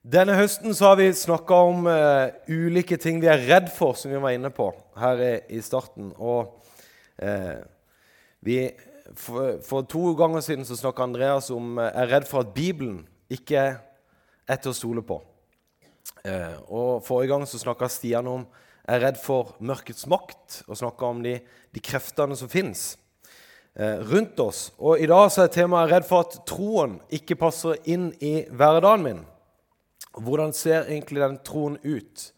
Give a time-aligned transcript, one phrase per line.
[0.00, 4.16] Denne høsten har vi snakka om uh, ulike ting vi er redd for, som vi
[4.16, 6.06] var inne på her i, starten.
[6.16, 6.54] Og
[7.20, 7.58] uh,
[8.40, 8.62] vi,
[9.12, 13.02] for, for, to ganger siden så snakka Andreas om uh, er redd for at Bibelen
[13.28, 13.64] ikke
[14.48, 15.18] er til å stole på.
[16.72, 18.46] og Forrige gang så snakka Stian om
[18.88, 21.36] er redd for mørkets makt, og snakka om de,
[21.70, 22.94] de, kreftene som fins
[24.10, 24.64] rundt oss.
[24.80, 29.06] Og I dag så er temaet redd for at troen ikke passer inn i hverdagen
[29.06, 29.22] min.
[30.18, 32.30] Hvordan ser egentlig den troen ut?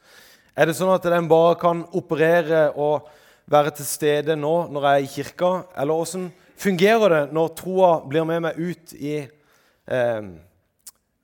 [0.53, 3.09] Er det sånn at den bare kan operere og
[3.49, 5.53] være til stede nå når jeg er i kirka?
[5.81, 6.27] Eller hvordan
[6.61, 10.29] fungerer det når troa blir med meg ut i eh,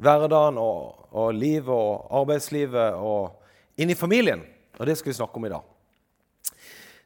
[0.00, 3.36] hverdagen og, og livet og arbeidslivet og
[3.76, 4.40] inn i familien?
[4.78, 5.68] Og det skal vi snakke om i dag.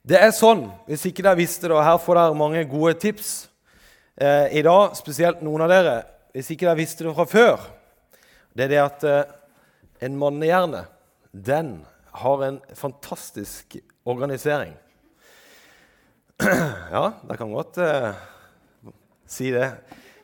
[0.03, 3.35] Det er sånn, hvis ikke dere visste det, og her får dere mange gode tips
[4.19, 6.01] eh, i dag, spesielt noen av dere,
[6.35, 7.71] hvis ikke dere visste det fra før
[8.57, 9.35] det er det at eh,
[10.07, 10.85] en mannehjerne,
[11.33, 11.75] den
[12.13, 14.75] har en fantastisk organisering.
[16.93, 18.13] Ja, det kan godt uh,
[19.27, 19.69] si det.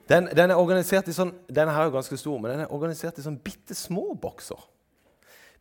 [0.09, 2.73] Den, den, er organisert i sånn, Denne her er jo ganske stor, men den er
[2.75, 4.61] organisert i sånn bitte små bokser.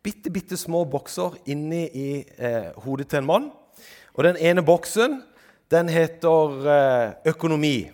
[0.03, 2.09] Bitte, bitte små bokser inni i
[2.39, 3.49] eh, hodet til en mann.
[4.15, 5.19] Og den ene boksen
[5.71, 7.89] den heter eh, økonomi.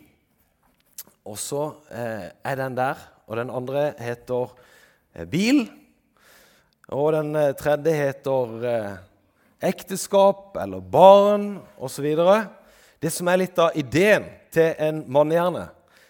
[1.25, 3.01] Og så eh, er den der.
[3.27, 4.51] Og den andre heter
[5.13, 5.67] Eh, bil.
[6.89, 8.93] Og den eh, tredje heter eh,
[9.69, 12.07] ekteskap eller barn osv.
[13.01, 15.67] Det som er litt av ideen til en mannehjerne,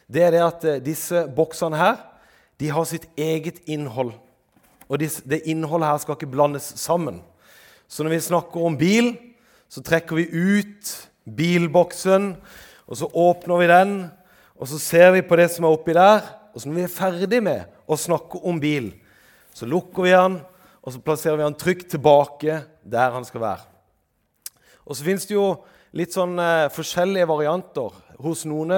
[0.08, 2.00] det er det at disse boksene her
[2.62, 4.14] de har sitt eget innhold.
[4.88, 7.20] Og det innholdet her skal ikke blandes sammen.
[7.88, 9.14] Så når vi snakker om bil,
[9.68, 10.92] så trekker vi ut
[11.28, 12.34] bilboksen,
[12.88, 13.94] og så åpner vi den,
[14.60, 16.24] og så ser vi på det som er oppi der.
[16.54, 18.92] Og så når vi er ferdig med å snakke om bil,
[19.54, 20.40] så lukker vi den,
[20.84, 23.66] og så plasserer vi den trygt tilbake der han skal være.
[24.84, 25.48] Og så fins det jo
[25.96, 27.96] litt sånn eh, forskjellige varianter.
[28.22, 28.76] Hos noen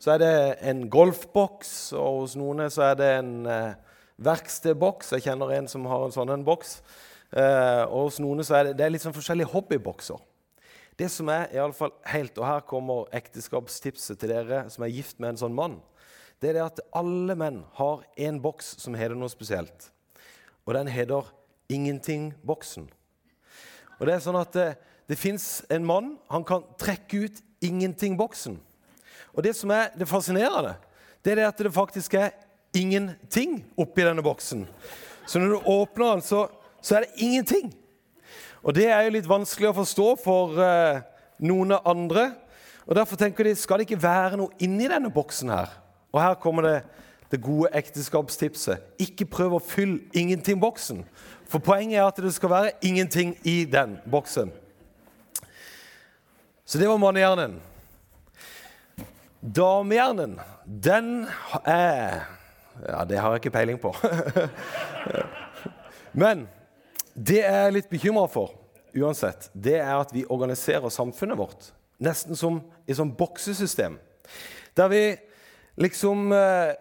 [0.00, 0.34] så er det
[0.70, 3.78] en golfboks, og hos noen så er det en eh,
[4.22, 5.12] verkstedboks.
[5.16, 6.78] Jeg kjenner en som har en sånn en boks.
[7.36, 10.22] Eh, og hos noen så er det, det er litt sånn forskjellige hobbybokser.
[11.00, 14.92] Det som er i alle fall helt, og Her kommer ekteskapstipset til dere som er
[14.92, 15.78] gift med en sånn mann
[16.40, 19.90] det er det at alle menn har en boks som heter noe spesielt.
[20.64, 21.28] Og den heter
[21.70, 22.88] Ingenting-boksen.
[24.00, 24.68] Og Det er sånn at det,
[25.06, 28.56] det fins en mann han kan trekke ut Ingenting-boksen.
[29.36, 30.74] Og Det som er det fascinerende,
[31.22, 32.32] det er det at det faktisk er
[32.74, 34.64] ingenting oppi denne boksen.
[35.26, 36.46] Så når du åpner den, så,
[36.80, 37.70] så er det ingenting.
[38.62, 41.02] Og det er jo litt vanskelig å forstå for uh,
[41.44, 42.30] noen andre.
[42.86, 45.76] Og Derfor tenker de skal det ikke være noe inni denne boksen her.
[46.12, 46.76] Og her kommer det
[47.30, 48.82] det gode ekteskapstipset.
[48.98, 51.04] Ikke prøv å fylle ingenting-boksen.
[51.46, 54.50] For poenget er at det skal være ingenting i den boksen.
[56.66, 57.60] Så det var mannehjernen.
[59.40, 61.26] Damehjernen, den
[61.64, 62.26] er
[62.80, 63.92] Ja, det har jeg ikke peiling på.
[66.22, 66.46] Men
[67.14, 68.54] det jeg er litt bekymra for,
[68.96, 71.68] uansett, det er at vi organiserer samfunnet vårt
[72.00, 73.98] nesten som i sånn boksesystem.
[74.78, 75.02] Der vi
[75.80, 76.72] liksom eh,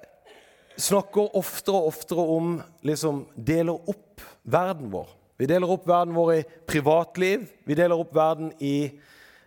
[0.80, 5.08] snakker oftere og oftere om liksom deler opp verden vår.
[5.40, 8.90] Vi deler opp verden vår i privatliv, vi deler opp verden i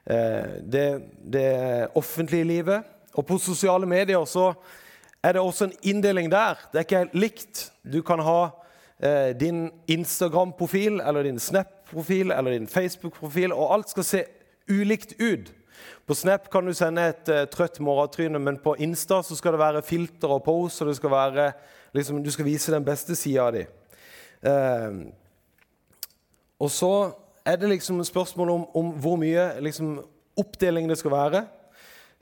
[0.05, 0.87] eh, det,
[1.21, 2.89] det, offentlige livet.
[3.13, 4.55] Og på sosiale medier så
[5.23, 6.61] er det også en inndeling der.
[6.73, 7.65] Det er ikke helt likt.
[7.84, 8.39] Du kan ha
[8.99, 14.25] eh, din Instagram-profil eller din Snap-profil eller din Facebook-profil, og alt skal se
[14.71, 15.53] ulikt ut.
[16.06, 19.62] På Snap kan du sende et uh, trøtt morgentryne, men på Insta så skal det
[19.62, 21.47] være filter og pose, og skal være,
[21.94, 23.70] liksom, du skal vise den beste sida dem.
[24.42, 25.12] Uh,
[26.62, 26.92] og så
[27.47, 30.00] er det liksom spørsmål om, om hvor mye liksom,
[30.38, 31.44] oppdeling det skal være.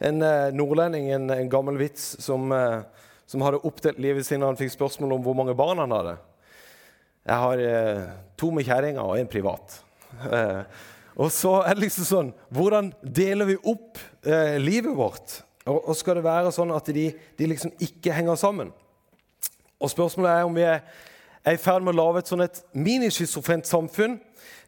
[0.01, 2.85] En uh, nordlending, en, en, gammel vits, som, uh,
[3.29, 6.17] som hadde oppdelt livet sitt da han fikk spørsmål om hvor mange barn han hadde.
[7.27, 7.61] Jeg har
[8.41, 9.75] to med kjerringa og en privat.
[11.19, 15.41] Og så er det liksom sånn Hvordan deler vi opp eh, livet vårt?
[15.67, 18.71] Og, og, skal det være sånn at de, de liksom ikke henger sammen?
[19.81, 20.81] Og spørsmålet er om vi er,
[21.45, 24.19] er i ferd med å lage et sånn et minischizofrent samfunn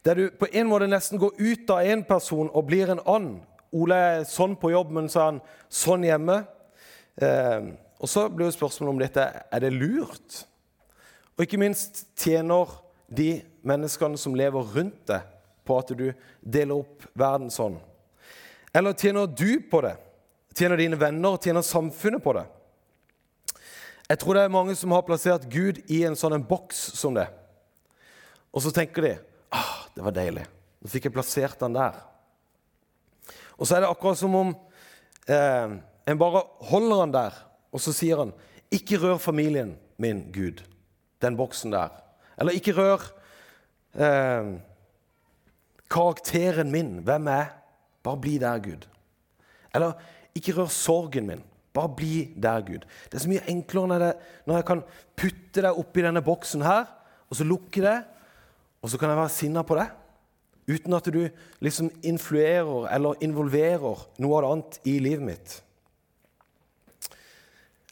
[0.07, 3.41] der du på en måte nesten går ut av en person og blir en annen.
[3.73, 5.43] Ole er sånn på jobb, men så er han
[5.73, 6.43] sånn hjemme.
[7.23, 7.71] Eh,
[8.03, 10.43] og så blir jo spørsmålet om dette er det lurt.
[11.37, 12.75] Og ikke minst tjener
[13.09, 13.31] de
[13.65, 15.25] menneskene som lever rundt deg,
[15.67, 16.09] på at du
[16.41, 17.79] deler opp verden sånn?
[18.73, 19.97] Eller tjener du på det?
[20.57, 22.47] Tjener dine venner, tjener samfunnet på det?
[24.09, 27.15] Jeg tror det er mange som har plassert Gud i en sånn en boks som
[27.17, 27.29] det.
[28.53, 29.13] Og så tenker de
[29.57, 30.45] ah, det var deilig.
[30.83, 31.97] Nå fikk jeg plassert han der.
[33.57, 34.51] Og så er det akkurat som om
[35.31, 37.37] eh, en bare holder han der,
[37.73, 38.33] og så sier han
[38.73, 40.63] ikke rør familien min, Gud.
[41.23, 41.93] Den boksen der.
[42.41, 43.05] Eller ikke rør
[43.95, 44.57] eh,
[45.93, 46.99] karakteren min.
[47.07, 47.51] Hvem er jeg?
[48.03, 48.89] Bare bli der, Gud.
[49.75, 49.93] Eller
[50.35, 51.43] ikke rør sorgen min.
[51.73, 52.85] Bare bli der, Gud.
[53.09, 54.13] Det er så mye enklere når, det,
[54.47, 54.85] når jeg kan
[55.17, 56.89] putte deg oppi denne boksen her,
[57.31, 57.99] og så lukke det,
[58.83, 59.89] og så kan jeg være sinna på det.
[60.69, 61.23] Uten at du
[61.65, 65.57] liksom influerer eller involverer noe av det annet i livet mitt.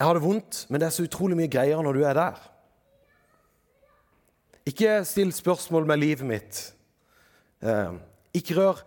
[0.01, 2.39] Jeg har det vondt, men det er så utrolig mye greier når du er der.
[4.71, 6.61] Ikke still spørsmål med livet mitt.
[7.63, 7.93] Eh,
[8.35, 8.81] ikke rør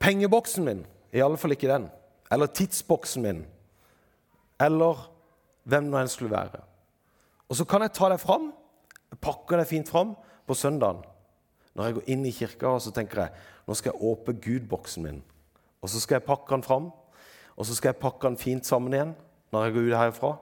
[0.00, 1.88] pengeboksen min, i alle fall ikke den.
[2.30, 3.44] Eller tidsboksen min
[4.60, 5.06] eller
[5.70, 6.60] hvem nå enn skulle være.
[7.50, 8.50] Og så kan jeg ta deg fram,
[9.20, 10.14] pakke deg fint fram
[10.46, 11.02] på søndagen.
[11.74, 15.06] Når jeg går inn i kirka og så tenker jeg, nå skal jeg åpne Gud-boksen
[15.06, 15.20] min.
[15.80, 16.90] Og så skal jeg pakke den fram,
[17.56, 19.14] og så skal jeg pakke den fint sammen igjen
[19.50, 20.34] når jeg går ut herfra.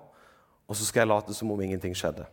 [0.69, 2.27] Og så skal jeg late som om ingenting skjedde.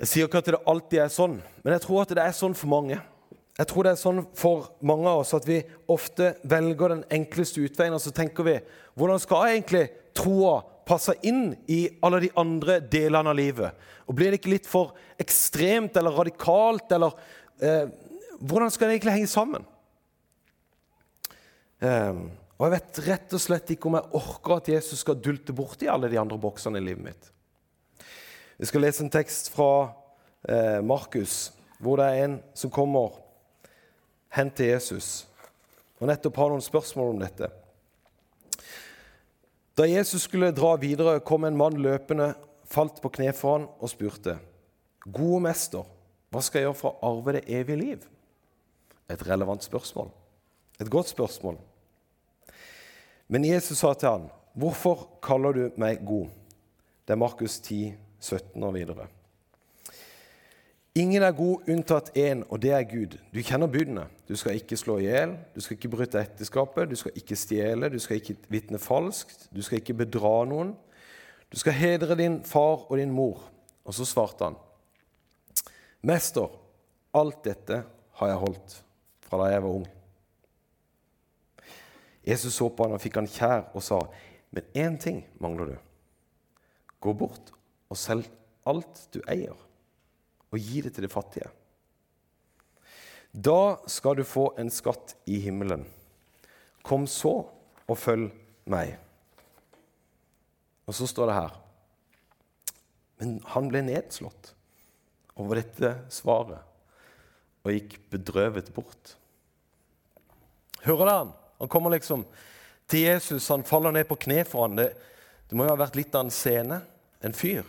[0.00, 2.56] Jeg sier ikke at det alltid er sånn, men jeg tror at det er sånn
[2.58, 2.98] for mange.
[3.54, 5.60] Jeg tror det er sånn for mange av oss at vi
[5.92, 8.56] ofte velger den enkleste utveien, og så tenker vi
[8.98, 9.84] hvordan skal jeg egentlig
[10.18, 13.84] troa passe inn i alle de andre delene av livet?
[14.10, 16.90] Og Blir det ikke litt for ekstremt eller radikalt?
[16.92, 17.14] Eller
[17.62, 17.86] eh,
[18.42, 19.68] hvordan skal det egentlig henge sammen?
[21.78, 22.24] Eh,
[22.58, 25.88] og jeg vet rett og slett ikke om jeg orker at Jesus skal dulte borti
[25.90, 27.33] alle de andre boksene i livet mitt.
[28.58, 29.92] Vi skal lese en tekst fra
[30.48, 33.20] eh, Markus, hvor det er en som kommer
[34.34, 35.26] hen til Jesus
[36.04, 37.46] og nettopp har noen spørsmål om dette.
[39.74, 42.34] Da Jesus skulle dra videre, kom en mann løpende,
[42.68, 44.38] falt på kne for han og spurte,
[45.04, 45.84] 'Gode mester,
[46.30, 48.08] hva skal jeg gjøre for å arve det evige liv?'
[49.08, 50.10] Et relevant spørsmål.
[50.80, 51.58] Et godt spørsmål.
[53.28, 56.30] Men Jesus sa til han, 'Hvorfor kaller du meg god?'
[57.06, 57.94] Det er Markus 10,
[58.24, 59.06] 17 og videre.
[60.94, 63.16] Ingen er god unntatt én, og det er Gud.
[63.34, 64.06] Du kjenner budene.
[64.28, 67.90] Du skal ikke slå i hjel, du skal ikke bryte ekteskapet, du skal ikke stjele,
[67.90, 70.70] du skal ikke vitne falskt, du skal ikke bedra noen.
[71.50, 73.42] Du skal hedre din far og din mor.
[73.84, 74.60] Og så svarte han,
[76.04, 76.46] Mester,
[77.14, 77.80] alt dette
[78.20, 78.78] har jeg holdt
[79.26, 79.88] fra da jeg var ung.
[82.24, 83.98] Jesus så på han og fikk han kjær og sa,
[84.54, 85.76] Men én ting mangler du.
[87.00, 87.50] Gå bort
[87.94, 88.26] og selg
[88.66, 89.54] alt du eier
[90.54, 91.50] og gi det til de fattige.
[93.34, 95.82] Da skal du få en skatt i himmelen.
[96.86, 97.32] Kom så
[97.84, 98.28] og følg
[98.70, 98.94] meg.
[100.86, 101.54] Og så står det her
[103.18, 104.52] Men han ble nedslått
[105.40, 106.60] over dette svaret
[107.64, 109.14] og gikk bedrøvet bort.
[110.84, 111.30] Hører dere han?
[111.62, 112.26] Han kommer liksom
[112.90, 114.76] til Jesus, han faller ned på kne for han.
[114.76, 114.90] Det,
[115.48, 116.82] det må jo ha vært litt av en scene.
[117.24, 117.64] En fyr.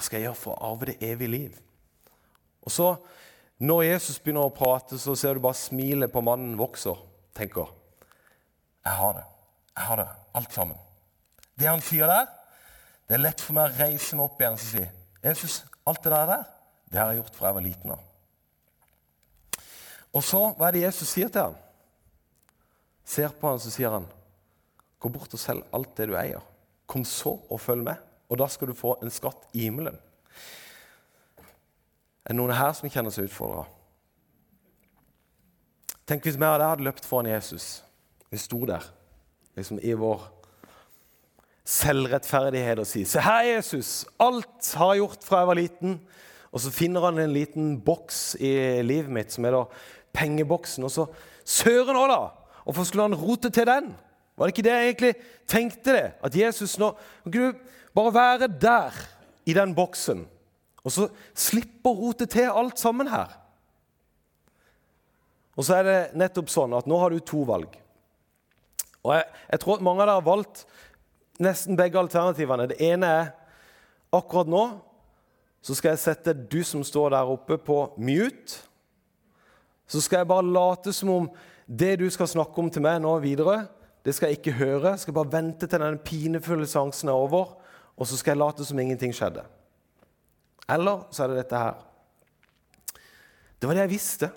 [0.00, 1.56] Hva skal jeg gjøre for å arve det evige liv?
[2.64, 2.86] Og så,
[3.60, 6.96] når Jesus begynner å prate, så ser du bare smilet på mannen vokser.
[7.36, 7.68] Tenker
[8.80, 9.26] Jeg har det.
[9.76, 10.08] Jeg har det.
[10.40, 10.80] Alt sammen.
[11.52, 12.32] Det han sier der,
[13.04, 14.88] det er lett for meg å reise meg opp igjen og si
[15.20, 16.48] Jesus, alt det der,
[16.88, 18.10] det har jeg gjort fra jeg var liten av.
[20.16, 21.60] Og så, hva er det Jesus sier til ham?
[23.04, 24.08] Ser på ham, så sier han,
[24.96, 26.40] gå bort og selg alt det du eier.
[26.88, 29.98] Kom så og følg med, og da skal du få en skatt i himmelen.
[32.24, 33.64] Er det noen her som kjenner seg utfordra?
[36.06, 37.80] Tenk hvis vi hadde løpt foran Jesus.
[38.30, 38.84] Vi sto der
[39.58, 40.28] liksom i vår
[41.70, 44.04] selvrettferdighet og sier Se her, Jesus!
[44.22, 45.98] Alt har jeg gjort fra jeg var liten.
[46.50, 49.64] Og så finner han en liten boks i livet mitt som er da
[50.16, 50.86] pengeboksen.
[50.86, 51.06] Og så
[51.50, 52.20] Søren òg, da!
[52.64, 53.90] Hvorfor skulle han rote til den?
[54.38, 55.12] Var det ikke det jeg egentlig
[55.50, 55.94] tenkte?
[55.94, 56.12] det?
[56.22, 56.92] At Jesus nå
[57.26, 57.52] du
[57.96, 58.96] bare være der,
[59.48, 60.26] i den boksen?
[60.84, 63.32] Og så slippe å rote til alt sammen her.
[65.58, 67.74] Og så er det nettopp sånn at nå har du to valg.
[69.04, 70.62] Og jeg, jeg tror at mange av dere har valgt
[71.40, 72.68] nesten begge alternativene.
[72.70, 73.32] Det ene er
[74.16, 74.64] akkurat nå
[75.60, 78.62] så skal jeg sette du som står der oppe, på mute.
[79.90, 81.28] Så skal jeg bare late som om
[81.66, 83.66] det du skal snakke om til meg nå videre,
[84.00, 84.94] det skal jeg ikke høre.
[84.94, 87.58] Jeg skal bare vente til den pinefulle seansen er over,
[88.00, 89.44] og så skal jeg late som ingenting skjedde.
[90.70, 91.78] Eller så er det dette her.
[93.60, 94.30] Det var det jeg visste.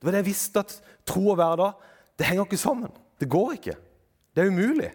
[0.00, 0.74] Det var det jeg visste at
[1.04, 1.86] tro og hverdag
[2.20, 2.92] det henger ikke sammen.
[3.20, 3.76] Det går ikke.
[4.36, 4.90] Det er umulig.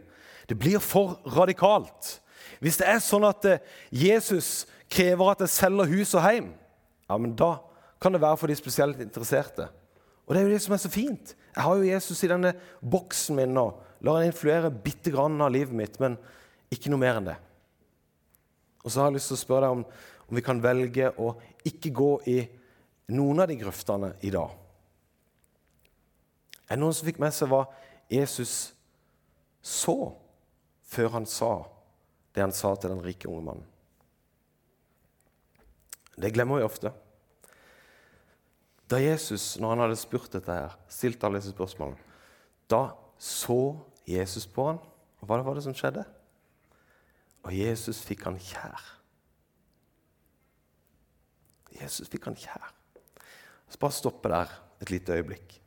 [0.50, 2.20] Det blir for radikalt.
[2.62, 6.52] Hvis det er sånn at eh, Jesus krever at jeg selger hus og heim,
[7.10, 7.56] ja, men da
[8.02, 9.68] kan det være for de spesielt interesserte.
[10.26, 11.34] Og det er jo det som er så fint.
[11.56, 13.66] Jeg har jo Jesus i denne boksen min nå.
[14.06, 16.18] Lar han influere bitte grann av livet mitt, men
[16.74, 17.38] ikke noe mer enn det.
[18.86, 19.84] Og så har jeg lyst til å spørre deg om,
[20.30, 21.32] om vi kan velge å
[21.66, 22.38] ikke gå i
[23.18, 24.54] noen av de grøftene i dag.
[26.66, 27.66] Er det noen som fikk med seg hva
[28.10, 28.76] Jesus
[29.66, 30.14] så
[30.86, 31.54] før han sa
[32.36, 33.72] det han sa til den rike unge mannen?
[36.16, 36.94] Det glemmer vi ofte.
[38.90, 41.98] Da Jesus, når han hadde spurt dette her, stilte alle disse spørsmålene,
[42.70, 43.76] da så
[44.06, 44.80] Jesus på han,
[45.20, 46.06] og hva var det som skjedde?
[47.46, 48.82] Og Jesus fikk han kjær.
[51.76, 52.72] Jesus fikk han kjær.
[53.70, 55.60] Så bare stoppe der et lite øyeblikk.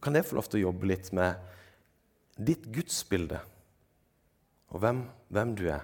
[0.00, 1.36] Kan det få lov til å jobbe litt med
[2.40, 3.40] ditt gudsbilde
[4.70, 5.82] og hvem, hvem du er?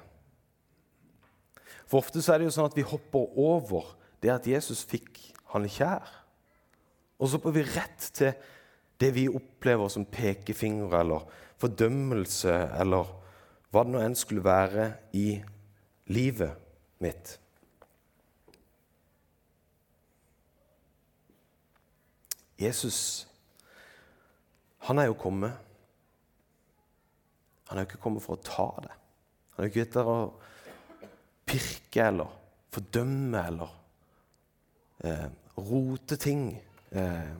[1.87, 5.21] For ofte så er det jo sånn at vi hopper over det at Jesus fikk
[5.53, 6.07] han kjær.
[7.21, 8.33] Og så går vi rett til
[9.00, 11.26] det vi opplever som pekefingre eller
[11.61, 13.12] fordømmelse eller
[13.76, 15.35] hva det nå enn skulle være i
[16.09, 16.56] livet
[17.04, 17.35] mitt.
[22.56, 23.26] Jesus,
[24.88, 25.52] han er jo kommet.
[27.68, 28.97] Han er jo ikke kommet for å ta det.
[29.52, 30.18] Han er jo ikke etter å
[31.45, 32.33] pirke eller
[32.73, 33.75] fordømme eller
[35.04, 35.26] eh,
[35.68, 36.49] rote ting.
[36.97, 37.35] Eh,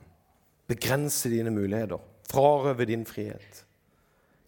[0.69, 1.97] begrense dine muligheter.
[2.29, 3.63] Frarøve din frihet.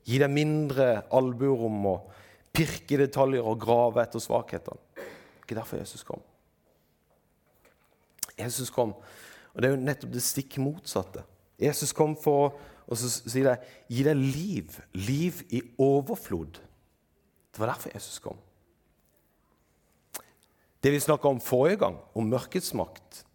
[0.07, 2.09] Gi deg mindre albuerom og
[2.55, 4.79] pirke i detaljer og grave etter svakhetene.
[4.95, 6.21] Det er ikke derfor Jesus kom.
[8.39, 8.93] Jesus kom,
[9.51, 11.25] og det er jo nettopp det stikk motsatte.
[11.59, 12.53] Jesus kom for
[12.89, 14.77] å si deg, gi deg liv.
[14.95, 16.61] Liv i overflod.
[17.49, 18.37] Det var derfor Jesus kom.
[20.79, 23.25] Det vi snakka om forrige gang, om mørkets makt,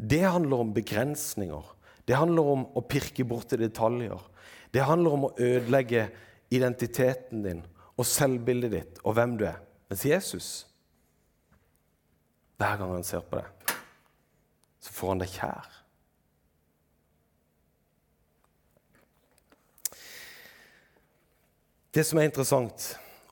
[0.00, 1.62] det handler om begrensninger.
[2.08, 4.18] Det handler om å pirke borti detaljer.
[4.70, 6.08] Det handler om å ødelegge
[6.50, 7.62] identiteten din
[7.98, 9.58] og selvbildet ditt og hvem du er.
[9.90, 10.48] Mens Jesus,
[12.60, 13.76] hver gang han ser på deg,
[14.80, 15.76] så får han deg kjær.
[21.90, 22.84] Det som er interessant,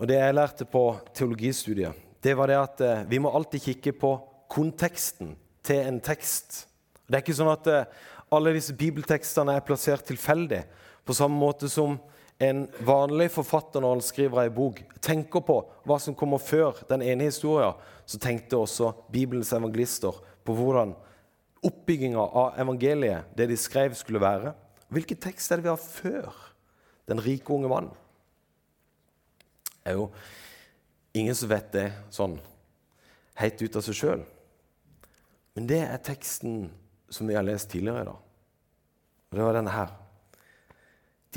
[0.02, 0.82] og det jeg lærte på
[1.14, 4.10] teologistudiet, det var det at eh, vi må alltid kikke på
[4.50, 6.64] konteksten til en tekst.
[7.06, 7.86] Det er ikke sånn at eh,
[8.34, 10.64] alle disse bibeltekstene er plassert tilfeldig,
[11.08, 11.96] på samme måte som
[12.38, 15.54] en vanlig forfatter når han skriver ei bok, tenker på
[15.88, 20.92] hva som kommer før den ene historien, så tenkte også Bibelens evangelister på hvordan
[21.64, 24.52] oppbygginga av evangeliet, det de skrev, skulle være.
[24.92, 26.36] Hvilken tekst er det vi har før
[27.08, 27.94] den rike unge mannen?
[29.80, 30.10] Det er jo
[31.16, 32.36] ingen som vet det sånn
[33.40, 34.26] helt ut av seg sjøl.
[35.56, 36.68] Men det er teksten
[37.08, 38.20] som vi har lest tidligere i dag.
[39.32, 39.96] Og det var denne her.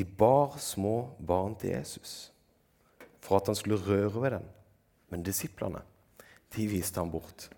[0.02, 2.32] De bar små barn til Jesus
[3.22, 4.46] for at han skulle røre ved dem.
[5.14, 5.84] Men disiplene,
[6.56, 7.52] de viste ham bort.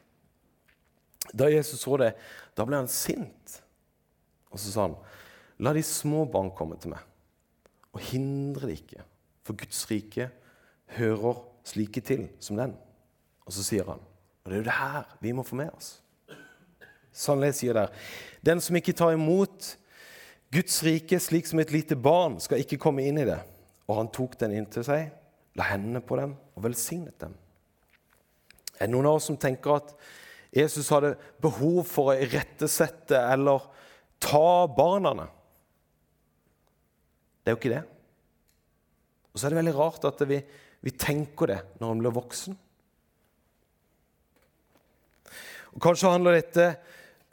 [1.32, 2.10] Da Jesus så det,
[2.52, 3.62] da ble han sint.
[4.52, 4.98] Og så sa han,
[5.60, 7.00] 'La de små barn komme til meg,
[7.94, 9.06] og hindre det ikke.'
[9.44, 10.30] For Guds rike
[10.98, 12.76] hører slike til som den.
[13.46, 14.00] Og så sier han,
[14.44, 16.02] og det er jo det her vi må få med oss
[17.14, 17.92] Sannelig sier der,
[18.42, 19.78] den som ikke tar imot
[20.54, 23.40] Guds rike slik som et lite barn, skal ikke komme inn i det.
[23.90, 25.08] Og han tok den inn til seg,
[25.58, 27.34] la hendene på dem og velsignet dem.
[28.78, 29.94] Er det noen av oss som tenker at
[30.54, 33.66] Jesus hadde behov for å irettesette eller
[34.22, 35.28] ta barna?
[37.42, 37.84] Det er jo ikke det.
[39.34, 40.38] Og så er det veldig rart at vi,
[40.86, 42.58] vi tenker det når en blir voksen.
[45.74, 46.68] Og Kanskje handler dette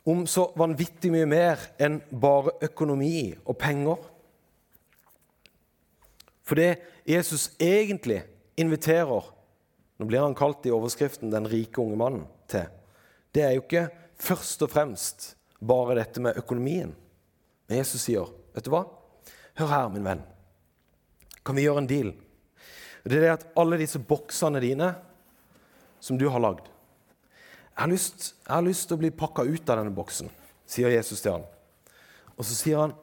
[0.05, 3.99] om så vanvittig mye mer enn bare økonomi og penger.
[6.47, 8.23] For det Jesus egentlig
[8.61, 9.37] inviterer
[10.01, 12.71] Nå blir han kalt i overskriften 'den rike unge mannen' til.
[13.33, 16.95] Det er jo ikke først og fremst bare dette med økonomien.
[17.69, 18.87] Men Jesus sier, 'Vet du hva?
[19.61, 20.23] Hør her, min venn.
[21.45, 22.15] Kan vi gjøre en deal?'
[23.05, 24.95] Det er det at alle disse boksene dine
[26.01, 26.70] som du har lagd
[27.71, 30.29] jeg har, lyst, jeg har lyst til å bli pakka ut av denne boksen,
[30.69, 31.47] sier Jesus til han.
[32.37, 32.97] Og så sier han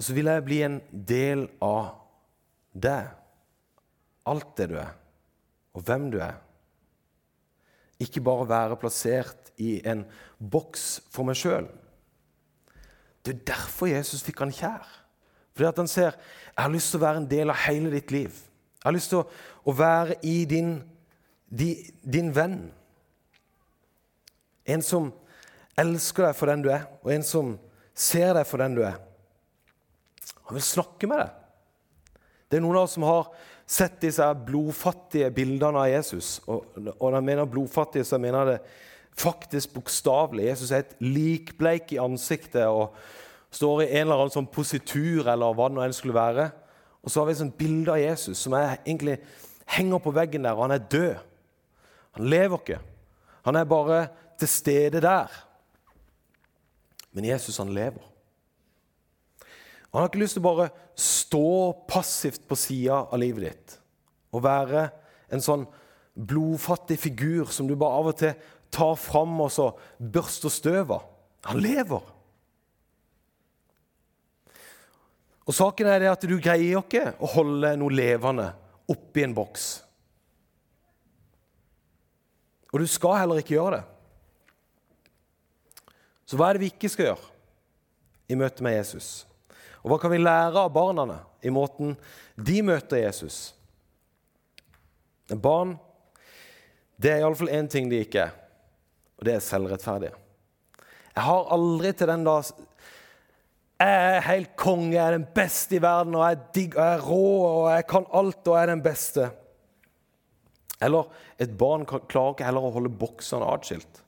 [0.00, 1.90] så vil jeg bli en del av
[2.72, 3.10] deg.
[4.30, 4.94] Alt det du er,
[5.76, 6.38] og hvem du er.
[8.00, 10.06] Ikke bare være plassert i en
[10.38, 11.68] boks for meg sjøl.
[13.20, 14.86] Det er derfor Jesus fikk han kjær.
[15.52, 18.12] Fordi at han ser jeg har lyst til å være en del av hele ditt
[18.14, 18.32] liv.
[18.80, 19.26] Jeg har lyst til å,
[19.68, 20.78] å være i din,
[21.48, 22.70] di, din venn.
[24.70, 25.10] En som
[25.80, 27.54] elsker deg for den du er, og en som
[27.96, 28.98] ser deg for den du er.
[30.48, 31.36] Han vil snakke med deg.
[32.50, 33.28] Det er noen av oss som har
[33.70, 36.40] sett disse blodfattige bildene av Jesus.
[36.50, 38.88] Og, og når jeg mener blodfattige, så mener jeg det
[39.20, 40.48] faktisk bokstavelig.
[40.48, 42.96] Jesus er et likbleik i ansiktet og
[43.54, 46.48] står i en eller annen sånn positur eller hva det nå enn skulle være.
[47.00, 49.20] Og så har vi et sånt bilde av Jesus som egentlig
[49.70, 51.22] henger på veggen der, og han er død.
[52.18, 52.80] Han lever ikke.
[53.46, 54.00] Han er bare
[54.40, 55.32] til stede der.
[57.12, 58.02] Men Jesus, han lever.
[59.90, 61.46] Han har ikke lyst til å bare stå
[61.90, 63.76] passivt på sida av livet ditt
[64.30, 64.84] og være
[65.34, 65.64] en sånn
[66.14, 68.36] blodfattig figur som du bare av og til
[68.70, 71.06] tar fram og så børster støv av.
[71.50, 72.04] Han lever.
[75.50, 78.52] Og Saken er det at du greier ikke å holde noe levende
[78.90, 79.70] oppi en boks.
[82.70, 83.89] Og du skal heller ikke gjøre det.
[86.30, 87.30] Så hva er det vi ikke skal gjøre
[88.30, 89.24] i møte med Jesus?
[89.82, 91.96] Og hva kan vi lære av barna i måten
[92.38, 93.48] de møter Jesus?
[95.34, 95.74] Barn
[97.00, 98.34] det er iallfall én ting de ikke er,
[99.18, 100.12] og det er selvrettferdige.
[101.16, 102.34] Jeg har aldri til den da
[103.80, 106.84] Jeg er helt konge, jeg er den beste i verden, og jeg er digg, og
[106.84, 109.30] jeg er rå, og jeg kan alt, og jeg er den beste.
[110.84, 111.08] Eller
[111.40, 114.02] et barn klarer ikke heller å holde boksene atskilt.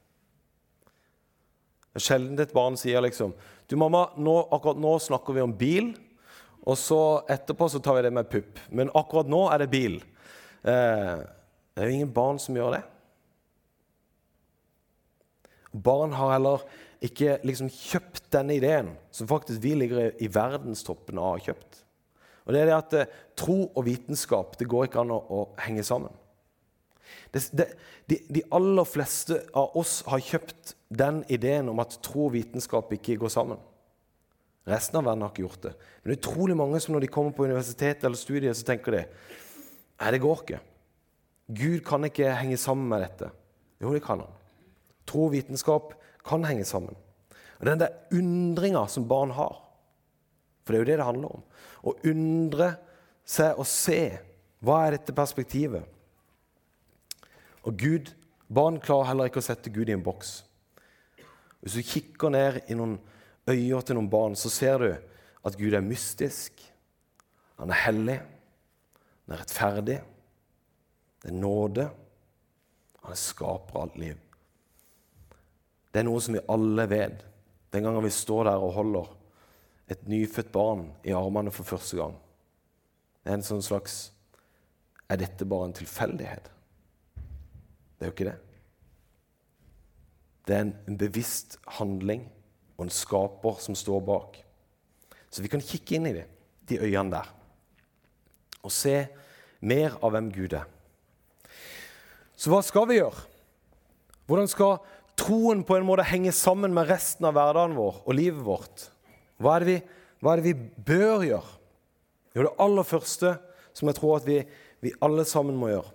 [1.93, 3.35] Det er sjelden et barn sier liksom
[3.69, 5.93] du, mamma, nå, akkurat nå snakker vi om bil,
[6.69, 8.61] og så etterpå så tar vi det med pupp.
[8.69, 9.97] Men akkurat nå er det bil.
[10.63, 11.23] Eh,
[11.73, 12.83] det er jo ingen barn som gjør det.
[15.73, 16.67] Barn har heller
[17.03, 21.81] ikke liksom kjøpt denne ideen, som faktisk vi ligger i verdenstoppen av å ha kjøpt.
[22.45, 25.41] Og det er det at eh, Tro og vitenskap det går ikke an å, å
[25.65, 26.13] henge sammen.
[27.33, 27.67] Det, det,
[28.11, 32.91] de, de, aller fleste av oss har kjøpt den ideen om at tro og vitenskap
[32.97, 33.61] ikke går sammen.
[34.69, 35.73] Resten av verden har ikke gjort det.
[35.75, 38.97] Men det er utrolig mange som når de kommer på universitet eller studiet, så tenker
[38.97, 40.61] de nei, det går ikke.
[41.53, 43.31] Gud kan ikke henge sammen med dette.
[43.83, 44.37] Jo, det kan han.
[45.09, 46.95] Tro og vitenskap kan henge sammen.
[47.59, 49.59] Og Den der undringa som barn har,
[50.63, 51.41] for det er jo det det handler om
[51.91, 52.69] Å undre
[53.27, 53.99] seg og se
[54.63, 55.83] hva er dette perspektivet
[57.67, 58.11] og Gud,
[58.53, 60.43] Barn klarer heller ikke å sette Gud i en boks.
[61.63, 62.97] Hvis du kikker ned i noen
[63.47, 64.91] øyer til noen barn, så ser du
[65.47, 66.59] at Gud er mystisk.
[67.61, 68.19] Han er hellig.
[69.25, 69.99] Han er rettferdig.
[71.23, 71.87] Det er nåde.
[73.03, 74.19] Han er skaper alt liv.
[75.93, 77.23] Det er noe som vi alle vet
[77.73, 79.11] den gangen vi står der og holder
[79.93, 82.15] et nyfødt barn i armene for første gang.
[83.23, 84.09] Det er en sånn slags
[85.13, 86.47] Er dette bare en tilfeldighet?
[87.99, 88.39] Det er jo ikke det.
[90.47, 92.25] Det er en, bevisst handling
[92.77, 94.41] og en skaper som står bak.
[95.31, 96.27] Så vi kan kikke inn i det,
[96.69, 97.31] de øynene der
[98.63, 98.95] og se
[99.63, 100.67] mer av hvem Gud er.
[102.39, 103.25] Så hva skal vi gjøre?
[104.31, 104.77] Hvordan skal
[105.19, 108.87] troen på en måte henge sammen med resten av hverdagen vår og livet vårt?
[109.43, 109.81] Hva er det vi,
[110.23, 111.59] er det vi bør gjøre?
[112.33, 113.35] Jo, det aller første
[113.77, 114.39] som jeg tror at vi,
[114.85, 115.91] vi alle sammen må gjøre,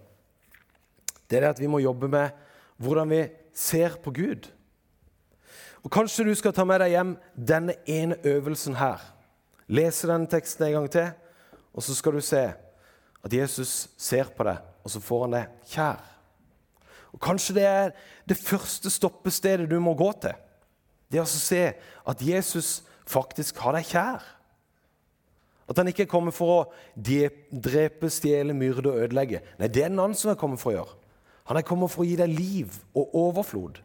[1.28, 2.36] det er det at vi må jobbe med
[2.84, 3.24] hvordan vi
[3.58, 4.50] ser på Gud.
[5.84, 9.02] Og Kanskje du skal ta med deg hjem denne ene øvelsen her.
[9.68, 11.10] Lese denne teksten en gang til,
[11.74, 12.44] og så skal du se
[13.24, 16.04] at Jesus ser på deg, og så får han deg kjær.
[17.16, 17.96] Og Kanskje det er
[18.30, 20.36] det første stoppestedet du må gå til.
[21.12, 21.64] Det er å se
[22.08, 24.26] at Jesus faktisk har deg kjær.
[25.68, 26.62] At han ikke er kommet for å
[26.96, 29.42] drepe, stjele, myrde og ødelegge.
[29.60, 30.96] Nei, det er en annen som er kommet for å gjøre.
[31.48, 33.80] Han er kommet for å gi deg liv og overflod.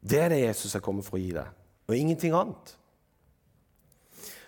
[0.00, 1.48] Det er det Jesus er kommet for å gi deg,
[1.88, 2.76] og ingenting annet.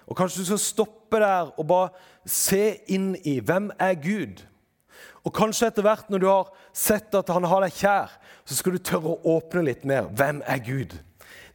[0.09, 1.93] Og Kanskje du skal stoppe der og bare
[2.29, 4.43] se inn i hvem er Gud?
[5.23, 8.75] Og kanskje etter hvert når du har sett at han har deg kjær, så skal
[8.75, 10.09] du tørre å åpne litt mer.
[10.11, 10.97] Hvem er Gud?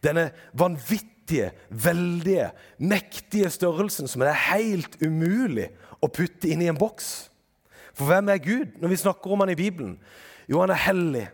[0.04, 5.67] Denne vanvittige, veldige, mektige størrelsen som er helt umulig
[6.00, 7.28] å putte inn i en boks.
[7.98, 9.98] For hvem er Gud når vi snakker om han i Bibelen?
[10.50, 11.26] Jo, han er hellig.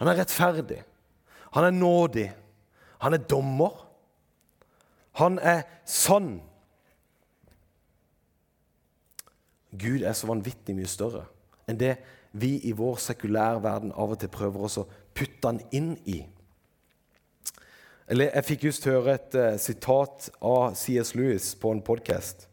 [0.00, 0.82] Han er rettferdig.
[1.54, 2.26] Han er nådig.
[3.04, 3.86] Han er dommer.
[5.22, 6.40] Han er sann.
[9.78, 11.26] Gud er så vanvittig mye større
[11.66, 11.96] enn det
[12.36, 14.84] vi i vår sekulære verden av og til prøver oss å
[15.16, 16.20] putte han inn i.
[18.06, 21.16] Jeg fikk just høre et uh, sitat av C.S.
[21.18, 22.46] Lewis på en podkast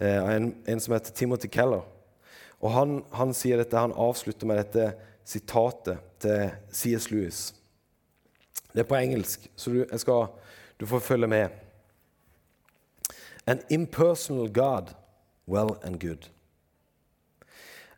[0.00, 1.84] uh, en, en, som heter Timothy Keller.
[2.60, 4.92] Og han, han sier dette, han avslutter med dette
[5.24, 7.10] sitatet til C.S.
[7.10, 7.54] Lewis.
[8.72, 10.26] Det er på engelsk, så du, skal,
[10.80, 11.48] du får følge med.
[13.46, 14.94] An impersonal God,
[15.46, 16.28] well and good.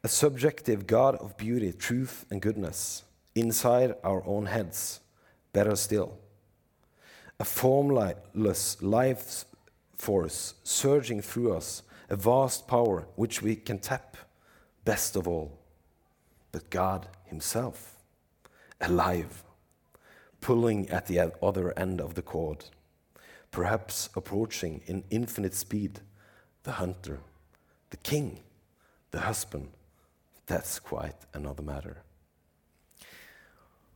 [0.03, 5.01] A subjective God of beauty, truth and goodness, inside our own heads,
[5.53, 6.19] better still.
[7.39, 9.45] A formless life
[9.97, 14.17] force surging through us, a vast power which we can tap,
[14.87, 15.59] best of all.
[16.53, 17.97] But God Himself,
[18.81, 19.43] alive,
[20.41, 22.65] pulling at the other end of the cord,
[23.51, 26.01] perhaps approaching in infinite speed
[26.63, 27.21] the hunter,
[27.91, 28.41] the king,
[29.11, 29.69] the husband.
[30.47, 31.97] That's quite another matter.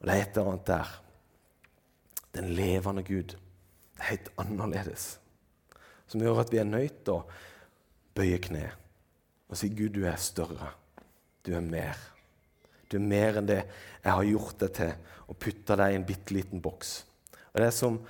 [0.02, 1.02] Det er et eller annet der.
[2.34, 3.22] Den levende Gud.
[3.22, 5.20] Det er helt annerledes.
[6.06, 7.26] Som gjør at vi er nødt til å
[8.14, 8.70] bøye kne
[9.50, 10.70] og si Gud, du er større.
[11.46, 11.98] Du er mer.
[12.90, 14.92] Du er mer enn det jeg har gjort deg til,
[15.30, 17.04] og putta deg i en bitte liten boks.
[17.52, 18.00] Og Det er som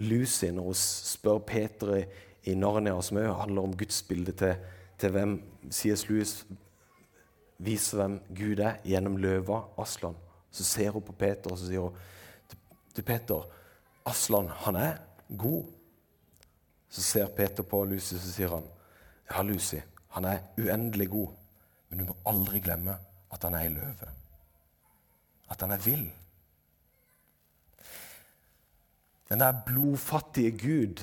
[0.00, 2.04] Lucy når hun spør Peter
[2.48, 4.54] i Narnia, som også handler om gudsbildet til,
[4.98, 5.36] til hvem
[5.70, 6.08] C.S.
[6.08, 6.34] Lewis
[7.60, 10.16] viser hvem Gud er gjennom løva, Aslan.
[10.50, 12.56] Så ser hun på Peter og så sier hun
[12.94, 13.44] til Peter
[14.08, 14.96] Aslan, han er
[15.38, 15.68] god.
[16.90, 18.64] Så ser Peter på Lucy så sier han,
[19.30, 19.78] ja, Lucy,
[20.16, 21.28] han er uendelig god,
[21.90, 22.96] men du må aldri glemme
[23.30, 24.10] at han er ei løve.
[25.50, 26.06] At han er vill.
[29.30, 31.02] Den der blodfattige Gud,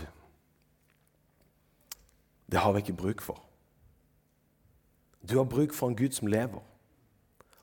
[2.52, 3.44] det har vi ikke bruk for.
[5.30, 6.64] Du har bruk for en Gud som lever,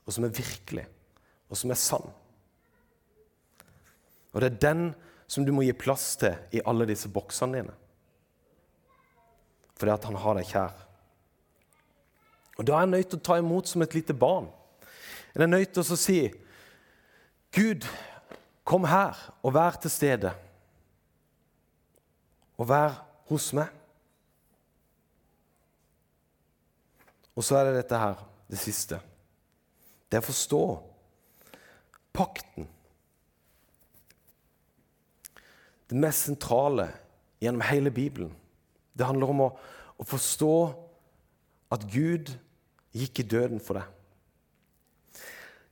[0.05, 0.85] og som er virkelig,
[1.49, 2.05] og som er sann.
[4.33, 4.93] Og det er den
[5.27, 7.73] som du må gi plass til i alle disse boksene dine.
[9.75, 10.75] Fordi at han har deg kjær.
[12.57, 14.47] Og Da er jeg nødt til å ta imot som et lite barn.
[15.35, 16.19] Jeg er nødt til å si
[17.55, 17.87] Gud,
[18.63, 20.31] kom her og vær til stede.
[22.57, 23.67] Og vær hos meg.
[27.35, 28.99] Og så er det dette her, det siste.
[30.07, 30.61] Det er å forstå
[32.15, 32.69] pakten.
[35.89, 36.87] Det mest sentrale
[37.43, 38.31] gjennom hele Bibelen.
[38.95, 39.49] Det handler om å,
[39.99, 40.55] å forstå
[41.75, 42.31] at Gud
[42.95, 45.21] gikk i døden for deg.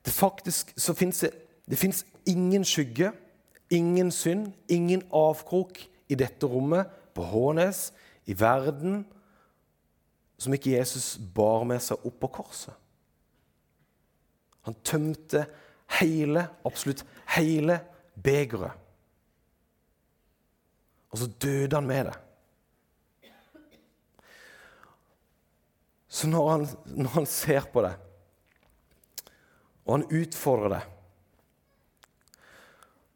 [0.03, 1.31] Det faktisk så finnes det,
[1.69, 1.79] det
[2.27, 3.13] ingen skygge,
[3.71, 7.91] ingen synd, ingen avkrok i dette rommet, på Hånes,
[8.25, 9.03] i verden,
[10.37, 12.73] som ikke Jesus bar med seg opp på korset.
[14.65, 15.45] Han tømte
[15.99, 17.03] hele, absolutt
[17.35, 17.77] hele
[18.23, 18.79] begeret.
[21.13, 22.15] Og så døde han med det.
[26.13, 27.93] Så når han, når han ser på det,
[29.83, 30.83] og han utfordrer det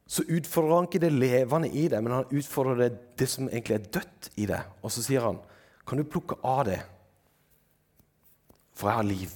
[0.07, 3.75] så utfordrer han ikke det levende i det, men han utfordrer det, det som egentlig
[3.75, 4.59] er dødt i det.
[4.79, 5.39] Og så sier han,
[5.85, 6.85] 'Kan du plukke av det?'
[8.73, 9.31] For jeg har liv.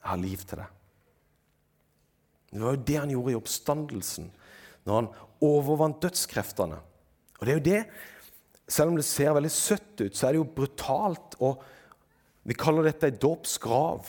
[0.00, 0.66] Jeg har liv til det.
[2.52, 4.32] Det var jo det han gjorde i oppstandelsen,
[4.86, 5.08] når han
[5.40, 6.78] overvant dødskreftene.
[7.40, 7.86] Og det er jo det,
[8.66, 11.34] Selv om det ser veldig søtt ut, så er det jo brutalt.
[11.38, 11.62] og
[12.44, 14.08] Vi kaller dette ei dåpsgrav.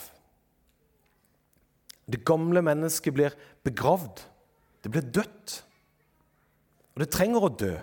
[2.06, 4.22] Det gamle mennesket blir begravd.
[4.84, 5.60] Det blir dødt.
[6.94, 7.74] Og det trenger å dø.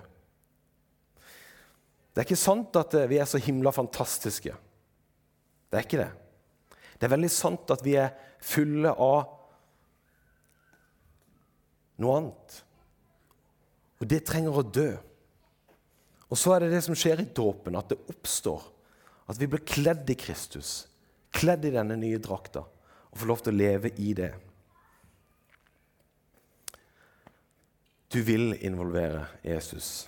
[2.14, 4.54] Det er ikke sant at vi er så himla fantastiske.
[5.70, 6.12] Det er ikke det.
[6.98, 8.14] Det er veldig sant at vi er
[8.44, 9.26] fulle av
[12.04, 12.60] noe annet.
[14.00, 14.92] Og det trenger å dø.
[16.30, 18.64] Og så er det det som skjer i dåpen, at det oppstår.
[19.30, 20.88] At vi blir kledd i Kristus,
[21.32, 22.66] kledd i denne nye drakta,
[23.12, 24.32] og får lov til å leve i det.
[28.14, 30.08] Du vil involvere Jesus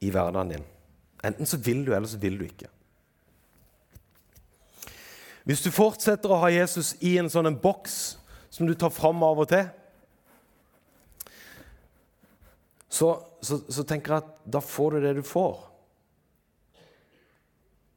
[0.00, 0.68] i hverdagen din.
[1.22, 2.70] Enten så vil du, eller så vil du ikke.
[5.44, 7.98] Hvis du fortsetter å ha Jesus i en sånn en boks
[8.52, 9.66] som du tar fram av og til,
[12.90, 15.60] så, så, så, tenker jeg at da får du det du får.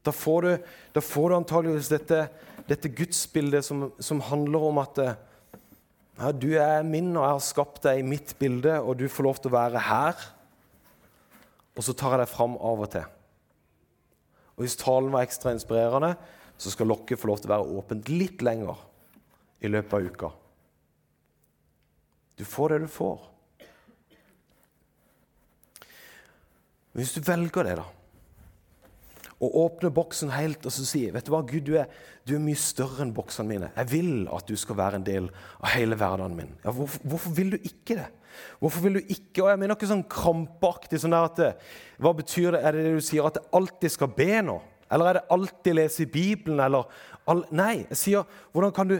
[0.03, 0.51] Da får du,
[0.95, 2.25] da får du antageligvis dette,
[2.67, 7.81] dette gudsbildet som, som, handler om at ja, du er min, og jeg har skapt
[7.87, 10.27] deg i mitt bilde, og du får lov til å være her.
[11.73, 13.07] Og så tar jeg deg fram av og til.
[14.53, 16.13] Og Hvis talen var ekstra inspirerende,
[16.57, 18.77] så skal lokket få lov til å være åpent litt lenger
[19.63, 20.29] i løpet av uka.
[22.37, 23.29] Du får det du får.
[26.93, 27.87] Hvis du velger det, da,
[29.43, 31.89] og åpner boksen helt og så sier vet du hva, Gud, du er,
[32.23, 33.71] du er mye større enn boksene mine.
[33.75, 35.29] Jeg vil at du skal være en del
[35.59, 36.53] av hele hverdagen min.
[36.63, 38.09] Ja, hvorfor, hvorfor, vil du ikke det?
[38.63, 41.49] Hvorfor vil du ikke Og jeg mener ikke sånn krampaktig sånn der at det,
[42.01, 42.61] Hva betyr det?
[42.65, 44.55] Er det det du sier at jeg alltid skal be nå?
[44.93, 46.61] Eller er det alltid lese i Bibelen?
[46.63, 46.87] Eller
[47.29, 48.97] all, Nei, jeg sier hvordan kan du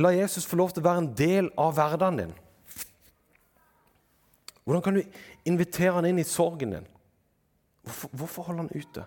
[0.00, 2.32] la Jesus få lov til å være en del av hverdagen din?
[4.64, 6.88] Hvordan kan du invitere han inn i sorgen din?
[7.88, 9.04] Hvorfor, hvorfor holder han ute?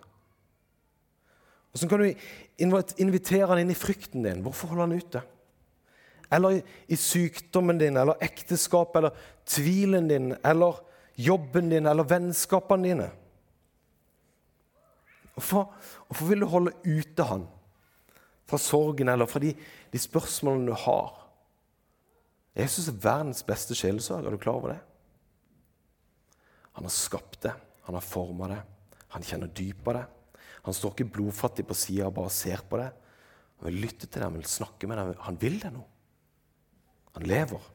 [1.72, 4.44] Hvordan kan du invitere han inn i frykten din?
[4.44, 5.22] Hvorfor holder han ute?
[6.32, 9.16] Eller i, sykdommen din, eller ekteskap, eller
[9.48, 10.80] tvilen din, eller
[11.16, 13.08] jobben din, eller vennskapene dine?
[15.36, 15.72] Hvorfor,
[16.08, 17.48] hvorfor vil du holde ute han
[18.52, 19.54] fra sorgen eller fra de,
[19.92, 21.18] de spørsmålene du har?
[22.56, 24.28] Jesus er verdens beste sjelesorg.
[24.28, 24.80] Er du klar over det?
[26.76, 27.54] Han har skapt det,
[27.88, 28.60] han har forma det,
[29.16, 30.08] han kjenner dypet av det.
[30.66, 32.90] Han står ikke blodfattig på sida og bare ser på det.
[33.60, 35.16] Han vil lytte til det, han vil snakke med det.
[35.28, 35.84] Han vil det nå.
[37.18, 37.70] Han lever.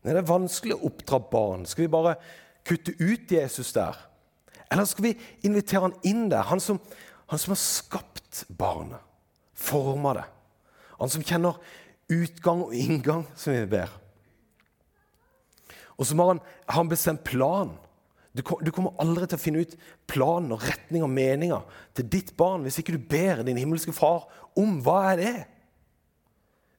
[0.00, 2.16] Når det er vanskelig å oppdra barn, skal vi bare
[2.66, 3.98] kutte ut Jesus der?
[4.70, 6.46] Eller skal vi invitere han inn der?
[6.48, 6.80] Han som,
[7.28, 9.00] han som har skapt barnet,
[9.52, 10.26] forma det.
[11.00, 11.58] Han som kjenner
[12.10, 13.92] utgang og inngang, som vi ber.
[16.00, 17.74] Og så har han, han bestemt plan.
[18.36, 19.72] Du, kommer aldri til å finne ut
[20.10, 21.64] planen og retning og meninger
[21.98, 25.34] til ditt barn hvis ikke du ber din himmelske far om hva er det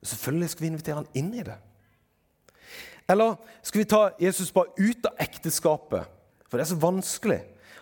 [0.01, 1.59] Selvfølgelig skal vi invitere han inn i det.
[3.11, 6.07] Eller skal vi ta Jesus bare ut av ekteskapet?
[6.49, 7.37] For det er så vanskelig.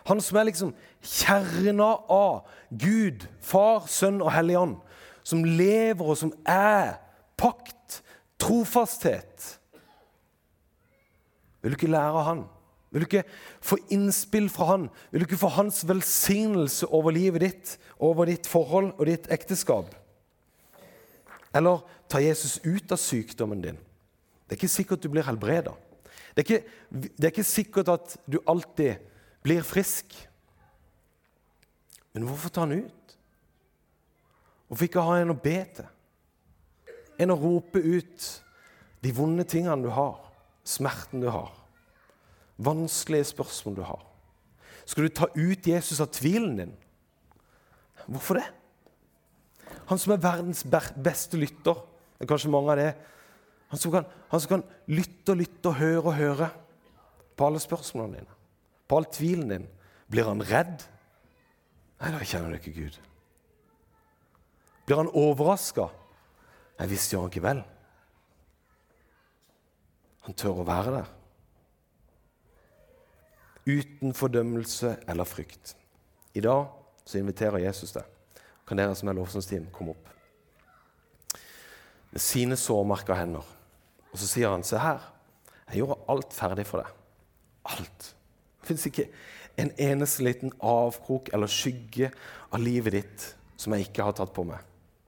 [0.10, 4.76] Han som er liksom kjerna av Gud, Far, Sønn og Hellig Ånd.
[5.24, 6.98] Som lever og som er
[7.40, 8.02] pakt,
[8.42, 9.54] trofasthet.
[11.62, 12.44] Vil du ikke lære av han?
[12.90, 13.26] Vil du ikke
[13.62, 14.88] få innspill fra han?
[15.12, 19.94] Vil du ikke få hans velsignelse over livet ditt, over ditt forhold og ditt ekteskap?
[21.56, 23.78] Eller ta Jesus ut av sykdommen din.
[24.48, 25.76] Det er ikke sikkert du blir helbreda.
[26.38, 26.46] Det,
[26.90, 29.02] det, er ikke sikkert at du alltid
[29.46, 30.16] blir frisk.
[32.14, 33.16] Men hvorfor ta han ut?
[34.70, 35.90] Hvorfor ikke ha en å be til?
[37.20, 38.28] En å rope ut
[39.04, 40.18] de vonde tingene du har?
[40.70, 41.50] smerten du har,
[42.60, 44.06] vanskelige spørsmål du har?
[44.90, 46.72] Skal du ta ut Jesus av tvilen din?
[48.10, 48.48] Hvorfor det?
[49.90, 51.78] Han som er verdens beste lytter,
[52.18, 52.90] det er kanskje mange av det.
[53.70, 56.50] Han som kan, han som kan lytte og lytte og høre og høre
[57.38, 58.40] på alle spørsmålene dine,
[58.90, 59.68] på all tvilen din.
[60.10, 60.82] Blir han redd?
[62.00, 62.98] Nei, da kjenner du ikke Gud.
[64.88, 65.86] Blir han overraska?
[66.80, 67.62] Nei, visst gjør han ikke vel.
[70.26, 71.16] Han tør å være der.
[73.70, 75.76] Uten fordømmelse eller frykt.
[76.34, 76.66] I dag
[77.06, 78.08] så inviterer Jesus deg.
[78.68, 80.10] Kan dere som er lovsangsteam, komme opp?
[82.10, 83.46] Med sine sårmerka hender.
[84.10, 85.00] Og så sier han, 'Se her,
[85.70, 86.96] jeg gjorde alt ferdig for deg.'
[87.66, 88.16] Alt.
[88.62, 89.10] Det fins ikke
[89.58, 92.12] en eneste liten avkrok eller skygge
[92.52, 94.60] av livet ditt som jeg ikke har tatt på meg.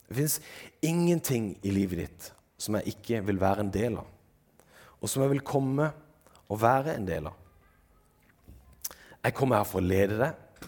[0.09, 0.41] Det fins
[0.81, 4.05] ingenting i livet ditt som jeg ikke vil være en del av
[5.01, 5.89] og som jeg vil komme
[6.51, 7.37] og være en del av.
[9.23, 10.67] Jeg kommer her for å lede deg.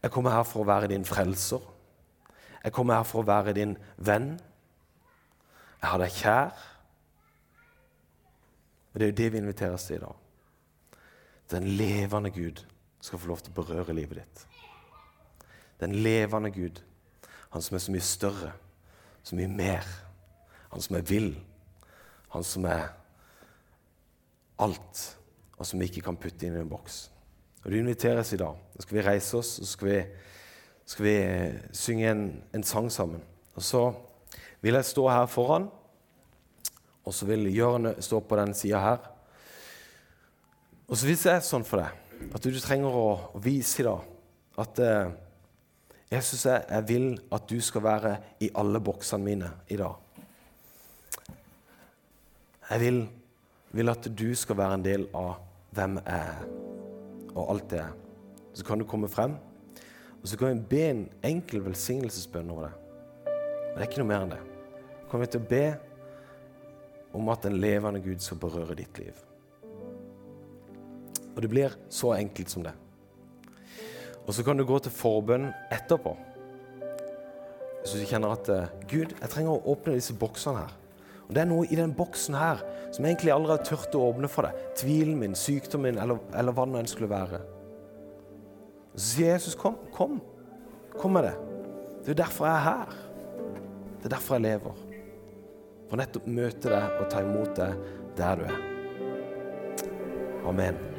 [0.00, 1.60] Jeg kommer her for å være din frelser.
[2.64, 4.32] Jeg kommer her for å være din venn.
[5.80, 6.66] Jeg har deg kjær.
[8.90, 10.16] Og Det er jo det vi inviteres til i dag.
[11.50, 12.64] Den levende Gud
[13.00, 14.46] skal få lov til å berøre livet ditt.
[15.80, 16.82] Den levende Gud,
[17.50, 18.52] han som er så mye større,
[19.22, 19.86] så mye mer.
[20.70, 21.32] Han som er vill,
[22.30, 22.90] han som er
[24.60, 25.18] alt,
[25.56, 27.09] og som vi ikke kan putte inn i en boks.
[27.64, 28.56] Og Du inviteres i dag.
[28.74, 29.98] Da skal vi reise oss og skal vi,
[30.88, 33.22] skal vi eh, synge en, en, sang sammen.
[33.54, 33.92] Og Så
[34.60, 35.68] vil jeg stå her foran,
[37.04, 38.98] og så vil Jørn stå på den sida her.
[40.88, 43.86] Og så Hvis det er sånn for deg at du trenger å, å vise i
[43.86, 44.02] dag
[44.60, 45.12] at eh,
[46.10, 49.94] Jesus, jeg vil at du skal være i alle boksene mine i dag.
[52.70, 53.00] Jeg vil
[53.72, 55.38] vil at du skal være en del av
[55.74, 56.69] hvem jeg er,
[57.34, 57.86] og alt det.
[58.54, 59.36] Så kan du komme frem,
[60.20, 62.74] og så kan vi be en enkel velsignelsesbønn over det.
[63.24, 64.42] Men det er ikke noe mer enn det.
[65.00, 65.64] Så kommer vi til å be
[67.16, 69.14] om at den levende Gud skal berøre ditt liv.
[71.34, 72.74] Og det blir så enkelt som det.
[74.26, 76.12] Og så kan du gå til forbønn etterpå.
[77.80, 80.74] Hvis du kjenner at eh, Gud, jeg trenger å åpne disse boksene her.
[81.30, 82.58] Og Det er noe i den boksen her
[82.90, 84.64] som egentlig aldri har turt å åpne for deg.
[84.80, 87.38] Tvilen min, sykdommen min, eller, eller hva det enn skulle være.
[88.98, 90.18] Så Jesus, kom, kom.
[90.98, 91.36] Kom med det.
[92.02, 92.98] Det er derfor jeg er her.
[94.00, 94.84] Det er derfor jeg lever.
[95.86, 97.78] For nettopp møte deg og ta imot deg
[98.18, 98.62] der du er.
[100.50, 100.89] Amen.